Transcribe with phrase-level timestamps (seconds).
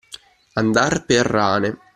[0.61, 1.77] Andar per rane.